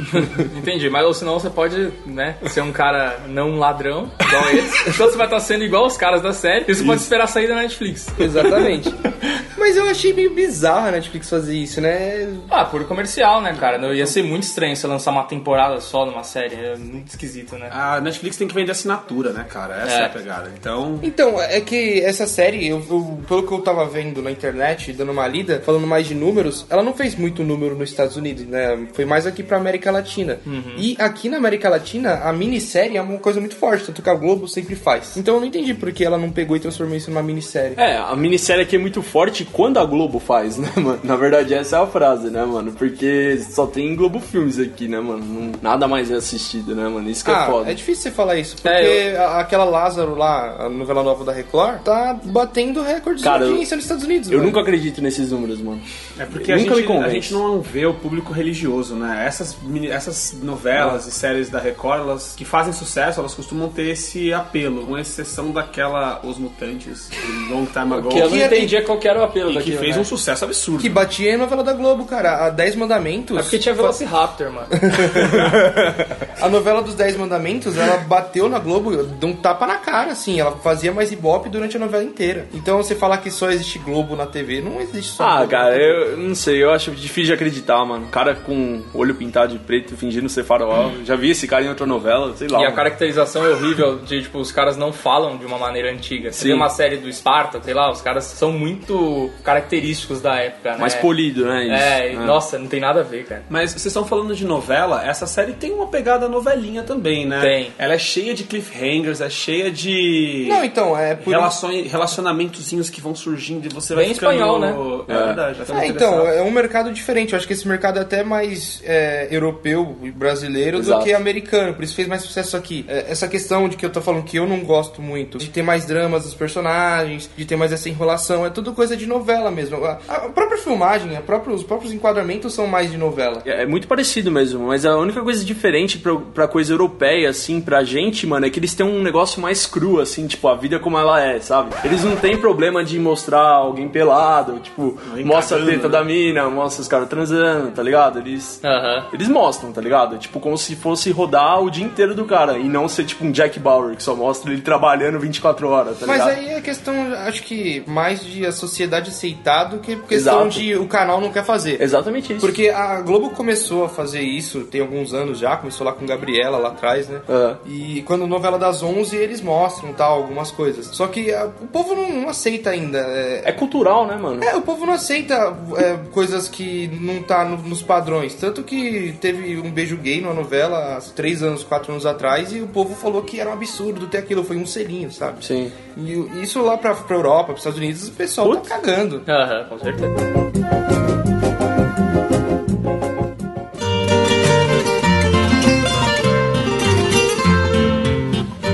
[0.56, 4.90] Entendi, mas ou senão você pode, né, ser um cara não um ladrão, igual esse.
[4.90, 7.48] Então você vai estar sendo igual os caras da série e você pode esperar sair
[7.48, 8.06] da Netflix.
[8.18, 8.92] Exatamente.
[9.66, 12.32] Mas eu achei meio bizarro a Netflix fazer isso, né?
[12.48, 13.78] Ah, por comercial, né, cara?
[13.78, 16.54] Não, ia ser muito estranho você lançar uma temporada só numa série.
[16.54, 17.68] É muito esquisito, né?
[17.72, 19.74] A Netflix tem que vender assinatura, né, cara?
[19.82, 20.04] Essa é, É.
[20.04, 20.52] a pegada.
[20.56, 24.92] Então, Então, é que essa série, eu, eu- pelo que eu tava vendo na internet,
[24.92, 28.46] dando uma lida, falando mais de números, ela não fez muito número nos Estados Unidos,
[28.46, 28.86] né?
[28.92, 30.38] Foi mais aqui pra América Latina.
[30.76, 34.14] E aqui na América Latina, a minissérie é uma coisa muito forte, tanto que a
[34.14, 35.16] Globo sempre faz.
[35.16, 37.74] Então eu não entendi por que ela não pegou e transformou isso numa minissérie.
[37.76, 41.00] É, a minissérie aqui é muito forte quando a Globo faz, né, mano?
[41.02, 42.72] Na verdade, essa é a frase, né, mano?
[42.72, 45.24] Porque só tem Globo Filmes aqui, né, mano?
[45.24, 47.08] Não- nada mais é assistido, né, mano?
[47.08, 47.70] Isso que é Ah, foda.
[47.70, 51.32] é difícil você falar isso, porque É, a- aquela Lázaro lá, a novela nova da
[51.32, 54.30] Record, tá batendo recordes Cara, de eu- audiência nos Estados Unidos.
[54.30, 54.46] Eu velho.
[54.50, 55.80] nunca acredito nesses números, mano.
[56.18, 59.24] É porque a Nunca me gente, a gente não vê o público religioso, né?
[59.26, 59.56] Essas,
[59.90, 64.84] essas novelas e séries da Record, elas que fazem sucesso, elas costumam ter esse apelo,
[64.86, 68.98] com exceção daquela Os Mutantes, de Long Time Ago, Que eu não é- entendia qual
[68.98, 70.02] que era o apelo e que fez né?
[70.02, 70.80] um sucesso absurdo.
[70.80, 72.46] Que batia em novela da Globo, cara.
[72.46, 73.38] A Dez Mandamentos.
[73.38, 74.66] É porque tinha Velociraptor, mano.
[76.40, 80.38] A novela dos Dez Mandamentos, ela bateu na Globo, deu um tapa na cara, assim.
[80.38, 82.46] Ela fazia mais ibope durante a novela inteira.
[82.52, 85.76] Então você falar que só existe Globo na TV, não existe só Ah, Globo cara,
[85.76, 88.06] eu não sei, eu acho difícil de acreditar, mano.
[88.08, 90.92] Cara com olho pintado de preto fingindo ser farol.
[91.04, 92.58] Já vi esse cara em outra novela, sei lá.
[92.58, 92.76] E a mano.
[92.76, 96.32] caracterização é horrível de, tipo, os caras não falam de uma maneira antiga.
[96.32, 96.48] Você Sim.
[96.48, 100.78] vê uma série do Esparta, sei lá, os caras são muito característicos da época, né?
[100.78, 101.64] Mais polido, né?
[101.64, 101.74] Isso.
[101.74, 102.18] É, É.
[102.18, 103.42] nossa, não tem nada a ver, cara.
[103.48, 107.40] Mas vocês estão falando de novela, essa série tem uma pegada novelinha também, né?
[107.40, 107.72] Tem.
[107.78, 113.00] Ela é cheia de cliffhangers, é cheia de Não, então, é por relações, relacionamentozinhos que
[113.00, 114.32] vão surgindo e você vai Bem ficando...
[114.32, 114.74] espanhol, né?
[115.08, 115.58] É, verdade.
[115.58, 117.32] vai ficando É, então, é um mercado diferente.
[117.32, 121.00] Eu acho que esse mercado é até mais é, europeu e brasileiro Exato.
[121.00, 121.74] do que americano.
[121.74, 122.84] Por isso fez mais sucesso aqui.
[122.88, 125.62] É, essa questão de que eu tô falando que eu não gosto muito, de ter
[125.62, 129.84] mais dramas dos personagens, de ter mais essa enrolação, é tudo coisa de novela mesmo.
[129.84, 133.42] A, a própria filmagem, a própria- os próprios enquadramentos são mais de novela.
[133.44, 137.60] É é muito parecido mesmo, mas a única coisa diferente pra, pra coisa europeia, assim,
[137.60, 140.78] pra gente, mano, é que eles têm um negócio mais cru, assim, tipo, a vida
[140.78, 141.70] como ela é, sabe?
[141.84, 145.98] Eles não têm problema de mostrar alguém pelado, tipo, mostra a cagando, teta né?
[145.98, 148.18] da mina, mostra os caras transando, tá ligado?
[148.18, 148.60] Eles.
[148.62, 149.06] Aham.
[149.12, 150.18] Eles mostram, tá ligado?
[150.18, 152.58] Tipo, como se fosse rodar o dia inteiro do cara.
[152.58, 156.06] E não ser tipo um Jack Bauer, que só mostra ele trabalhando 24 horas, tá
[156.06, 156.38] Mas ligado?
[156.38, 156.94] aí é questão,
[157.26, 160.50] acho que, mais de a sociedade aceitar do que questão Exato.
[160.60, 161.80] de o canal não quer fazer.
[161.80, 162.40] Exatamente isso.
[162.40, 166.58] Porque a Globo começou a fazer isso tem alguns anos já, começou lá com Gabriela
[166.58, 167.20] lá atrás, né?
[167.28, 167.56] É.
[167.66, 170.86] E quando novela das 11 eles mostram tal, algumas coisas.
[170.92, 172.98] Só que ah, o povo não, não aceita ainda.
[172.98, 174.42] É, É cultural, né, mano?
[174.42, 178.34] é, o povo não aceita é, coisas que não tá no- nos padrões.
[178.34, 182.60] Tanto que teve um beijo gay numa novela há três anos, quatro anos atrás, e
[182.60, 185.44] o povo falou que era um absurdo ter aquilo, foi um selinho, sabe?
[185.44, 185.70] Sim.
[185.96, 188.68] E isso lá pra, pra Europa, pros Estados Unidos, o pessoal Putz.
[188.68, 188.95] tá cagando.
[188.96, 190.14] Aham, com certeza.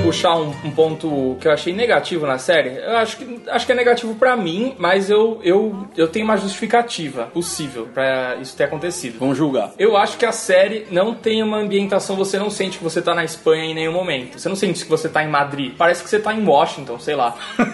[0.04, 3.72] Puxar um, um ponto que eu achei negativo na série, eu acho que, acho que
[3.72, 8.64] é negativo pra mim, mas eu, eu, eu tenho uma justificativa possível pra isso ter
[8.64, 9.18] acontecido.
[9.18, 9.72] Vamos julgar.
[9.78, 13.14] Eu acho que a série não tem uma ambientação, você não sente que você tá
[13.14, 14.38] na Espanha em nenhum momento.
[14.38, 15.74] Você não sente que você tá em Madrid.
[15.76, 17.34] Parece que você tá em Washington, sei lá.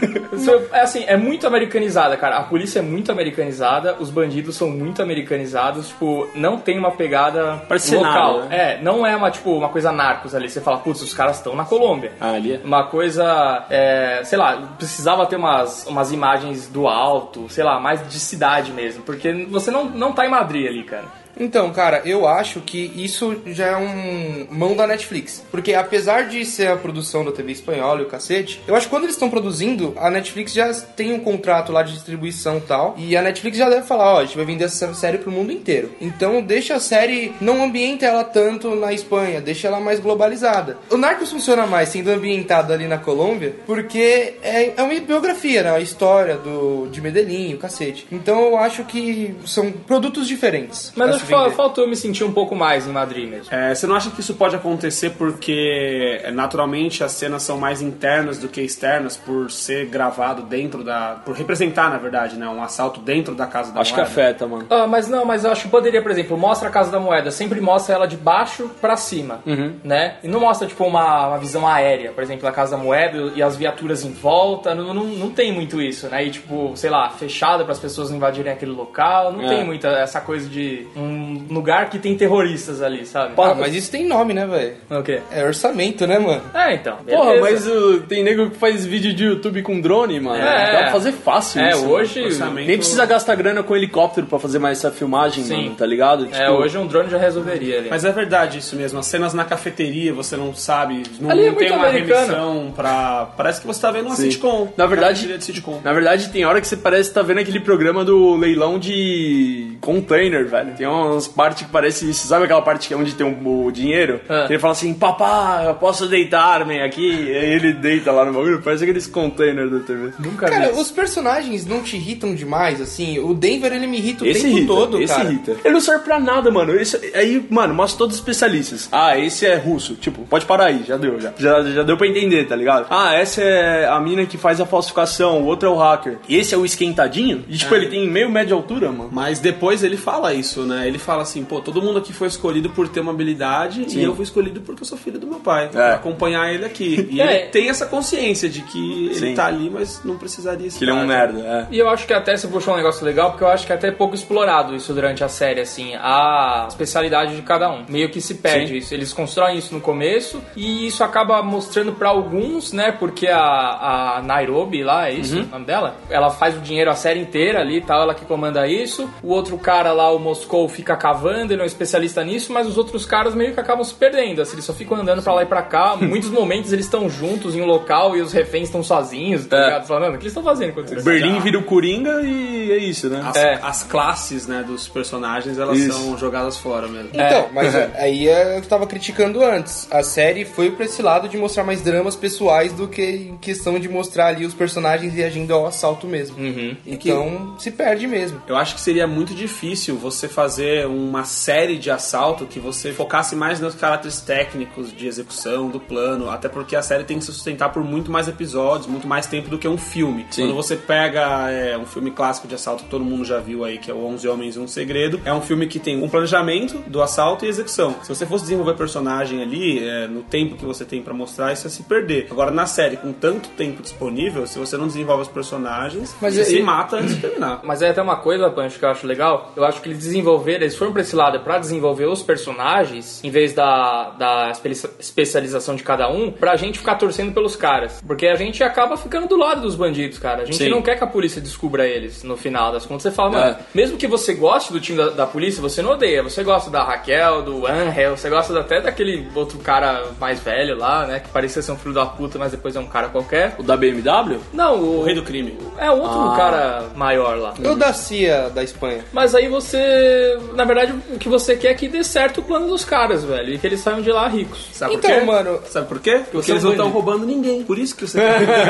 [0.72, 2.36] É assim, é muito americanizada, cara.
[2.36, 7.62] A polícia é muito americanizada, os bandidos são muito americanizados, tipo, não tem uma pegada
[7.66, 8.42] Parece local.
[8.42, 8.56] cenário, né?
[8.74, 10.48] É, não é uma, tipo, uma coisa narcos ali.
[10.48, 12.12] Você fala, putz, os caras estão na Colômbia.
[12.20, 12.60] Ah, ali é.
[12.62, 18.06] Uma coisa, é, sei lá, precisava ter umas, umas imagens do alto, sei lá, mais
[18.08, 19.02] de cidade mesmo.
[19.02, 21.06] Porque você não, não tá em Madrid ali, cara.
[21.38, 25.44] Então, cara, eu acho que isso já é um mão da Netflix.
[25.50, 28.90] Porque apesar de ser a produção da TV espanhola e o cacete, eu acho que
[28.90, 32.94] quando eles estão produzindo, a Netflix já tem um contrato lá de distribuição e tal.
[32.98, 35.52] E a Netflix já deve falar, ó, a gente vai vender essa série pro mundo
[35.52, 35.92] inteiro.
[36.00, 40.78] Então deixa a série, não ambienta ela tanto na Espanha, deixa ela mais globalizada.
[40.90, 45.70] O Narcos funciona mais sendo ambientado ali na Colômbia, porque é, é uma biografia, né?
[45.70, 48.06] A história do, de Medellín, o cacete.
[48.10, 50.92] Então eu acho que são produtos diferentes.
[50.96, 51.50] Mas acho vender.
[51.56, 53.54] faltou eu me sentir um pouco mais em Madrid mesmo.
[53.54, 57.80] É, você não acha que isso pode acontecer porque é, naturalmente as cenas são mais
[57.82, 61.20] internas do que externas por ser gravado dentro da.
[61.24, 62.48] por representar, na verdade, né?
[62.48, 64.12] Um assalto dentro da casa da Acho que moeda?
[64.12, 64.66] afeta, mano.
[64.70, 67.30] Ah, mas não, mas eu acho que poderia, por exemplo, mostra a Casa da Moeda,
[67.30, 69.40] sempre mostra ela de baixo pra cima,
[69.84, 70.16] né?
[70.22, 73.42] E não mostra, tipo, uma, uma visão aérea, por exemplo, da Casa da Moeda e
[73.42, 76.24] as viaturas em volta, não, não, não tem muito isso, né?
[76.24, 79.48] E, tipo, sei lá, fechada para as pessoas não invadirem aquele local, não É.
[79.48, 81.07] tem muita essa coisa de um
[81.50, 83.32] lugar que tem terroristas ali, sabe?
[83.36, 84.74] Ah, mas isso tem nome, né, velho?
[84.90, 85.20] O quê?
[85.30, 86.42] É orçamento, né, mano?
[86.54, 86.96] É, então.
[87.06, 87.40] Porra, beleza.
[87.40, 90.42] mas uh, tem nego que faz vídeo de YouTube com drone, mano.
[90.42, 90.72] É.
[90.72, 91.86] Dá pra fazer fácil É, isso.
[91.86, 92.20] hoje...
[92.20, 92.32] mano.
[92.32, 92.66] Orçamento.
[92.66, 95.64] Nem precisa gastar grana com helicóptero pra fazer mais essa filmagem, Sim.
[95.64, 96.26] mano, tá ligado?
[96.32, 97.90] É, Tipo, hoje um drone já resolveria ali.
[97.90, 98.98] Mas é verdade isso mesmo.
[98.98, 102.20] As cenas na cafeteria, você não sabe, não, Ali é não tem muito uma americano.
[102.20, 103.28] remissão pra.
[103.36, 104.22] Parece que você tá vendo uma Sim.
[104.30, 104.68] sitcom.
[104.76, 105.80] Na verdade- de sitcom.
[105.82, 109.76] Na verdade, tem hora que você parece que tá vendo aquele programa do leilão de
[109.80, 110.74] container, velho.
[110.76, 112.26] Tem uma umas partes que parece isso.
[112.26, 114.20] Sabe aquela parte que é onde tem o, o dinheiro?
[114.28, 114.46] Ah.
[114.48, 117.08] Ele fala assim, papá, eu posso deitar-me aqui?
[117.08, 120.12] E aí ele deita lá no bagulho, parece aqueles containers da TV.
[120.18, 120.80] Nunca Cara, vi.
[120.80, 123.18] os personagens não te irritam demais, assim.
[123.18, 125.28] O Denver, ele me irrita o Esse tempo irrita, todo, esse cara.
[125.28, 125.56] irrita.
[125.64, 126.74] Ele não serve pra nada, mano.
[126.74, 128.88] Esse- aí, mano, mostra todos os especialistas.
[128.92, 129.94] Ah, esse é russo.
[129.94, 131.32] Tipo, pode parar aí, já deu, já.
[131.38, 132.86] Já, já deu pra entender, tá ligado?
[132.90, 136.18] Ah, essa é a mina que faz a falsificação, o outro é o hacker.
[136.28, 137.44] Esse é o esquentadinho?
[137.48, 139.10] E, tipo, ele tem meio média altura, mano.
[139.12, 140.87] Mas depois ele fala isso, né?
[140.88, 144.14] Ele fala assim, pô, todo mundo aqui foi escolhido por ter uma habilidade e eu
[144.14, 145.68] fui escolhido porque eu sou filho do meu pai.
[145.68, 147.06] Pra acompanhar ele aqui.
[147.10, 147.42] E É.
[147.42, 149.34] ele tem essa consciência de que ele Sim.
[149.34, 150.78] tá ali, mas não precisaria estar.
[150.78, 151.66] Que ele é um merda, é.
[151.70, 153.74] E eu acho que até você puxou um negócio legal, porque eu acho que é
[153.74, 157.84] até pouco explorado isso durante a série, assim, a especialidade de cada um.
[157.88, 158.76] Meio que se perde Sim.
[158.76, 158.94] isso.
[158.94, 162.92] Eles constroem isso no começo e isso acaba mostrando pra alguns, né?
[162.92, 165.42] Porque a, a Nairobi lá, é isso Uhum.
[165.42, 165.96] o nome dela?
[166.08, 169.08] Ela faz o dinheiro a série inteira ali e tal, ela que comanda isso.
[169.22, 172.78] O outro cara lá, o Moscou, fica cavando, ele é um especialista nisso, mas os
[172.78, 175.46] outros caras meio que acabam se perdendo, assim, eles só ficam andando pra lá e
[175.46, 175.96] pra cá.
[176.00, 179.56] Em muitos momentos eles estão juntos em um local e os reféns estão sozinhos, tá
[179.56, 179.64] É.
[179.64, 179.86] ligado?
[179.88, 181.04] Falando, "Mano, o que eles estão fazendo enquanto isso?
[181.04, 183.20] Berlim vira o Coringa e é isso, né?
[183.24, 183.58] As, É.
[183.62, 185.92] as classes, né, dos personagens, elas Isso.
[185.98, 187.08] são jogadas fora mesmo.
[187.12, 187.48] Então, É.
[187.52, 189.88] mas é, aí é o que eu tava criticando antes.
[189.90, 193.78] A série foi pra esse lado de mostrar mais dramas pessoais do que em questão
[193.78, 196.38] de mostrar ali os personagens reagindo ao assalto mesmo.
[196.38, 196.76] Uhum.
[196.86, 198.40] Então, se perde mesmo.
[198.46, 203.34] Eu acho que seria muito difícil você fazer uma série de assalto que você focasse
[203.36, 207.32] mais nos caráteres técnicos de execução do plano, até porque a série tem que se
[207.32, 210.26] sustentar por muito mais episódios, muito mais tempo do que um filme.
[210.34, 213.78] Quando você pega é, um filme clássico de assalto que todo mundo já viu aí,
[213.78, 216.78] que é o 11 Homens e um Segredo, é um filme que tem um planejamento
[216.86, 217.96] do assalto e execução.
[218.02, 221.66] Se você fosse desenvolver personagem ali, é, no tempo que você tem pra mostrar, isso
[221.66, 222.28] ia se perder.
[222.30, 226.42] Agora, na série, com tanto tempo disponível, se você não desenvolve os personagens, Mas você
[226.42, 227.60] e- se mata antes de terminar.
[227.64, 229.52] Mas é até uma coisa, Pancho, que eu acho legal.
[229.56, 233.30] Eu acho que eles desenvolveram, eles foram pra esse lado pra desenvolver os personagens, em
[233.30, 238.02] vez da, da espe- especialização de cada um, pra gente ficar torcendo pelos caras.
[238.06, 240.42] Porque a gente acaba ficando do lado dos bandidos, cara.
[240.42, 240.68] A gente Sim.
[240.70, 243.02] não quer que a polícia descubra eles no final das contas.
[243.04, 243.56] Você fala, mano, É.
[243.74, 246.22] mesmo que você goste do time da, da polícia, você não odeia.
[246.22, 251.06] Você gosta da Raquel, do Angel, você gosta até daquele outro cara mais velho lá,
[251.06, 251.20] né?
[251.20, 253.54] Que parecia ser um filho da puta, mas depois é um cara qualquer.
[253.58, 254.38] O da BMW?
[254.52, 254.98] Não, o.
[255.00, 255.56] O rei do crime.
[255.78, 257.54] É outro cara maior lá.
[257.62, 259.04] Eu da CIA da Espanha.
[259.12, 260.36] Mas aí você.
[260.54, 263.54] Na verdade, o que você quer é que dê certo o plano dos caras, velho.
[263.54, 264.68] E que eles saiam de lá ricos.
[264.72, 265.24] Sabe Então, por quê?
[265.24, 266.20] mano- Sabe por quê?
[266.30, 266.92] Porque são eles não estão bandidos.
[266.92, 267.62] roubando ninguém.
[267.64, 268.18] Por isso que você.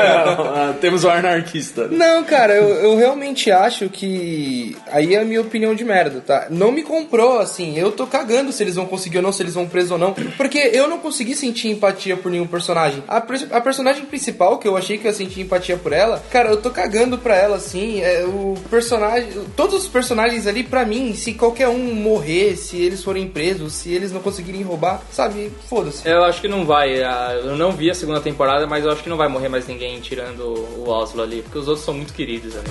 [0.09, 1.87] Ah, Temos um anarquista.
[1.87, 4.75] Não, cara, eu, eu realmente acho que.
[4.91, 6.47] Aí é a minha opinião de merda, tá?
[6.49, 7.77] Não me comprou, assim.
[7.77, 10.13] Eu tô cagando se eles vão conseguir ou não, se eles vão preso ou não.
[10.13, 13.03] Porque eu não consegui sentir empatia por nenhum personagem.
[13.07, 16.57] A, a personagem principal, que eu achei que eu sentia empatia por ela, cara, eu
[16.57, 18.01] tô cagando pra ela, assim.
[18.01, 19.29] É, o personagem.
[19.55, 23.93] Todos os personagens ali, pra mim, se qualquer um morrer se eles forem presos, se
[23.93, 25.51] eles não conseguirem roubar, sabe?
[25.69, 26.07] Foda-se.
[26.07, 27.01] Eu acho que não vai.
[27.03, 29.67] Ah, eu não vi a segunda temporada, mas eu acho que não vai morrer mais
[29.67, 32.69] ninguém tirando o Oslo ali, porque os outros são muito queridos ali.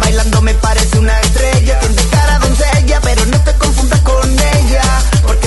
[0.00, 4.82] Bailando me parece una estrella, tiene cara doncella, pero no te confundas con ella,
[5.26, 5.45] porque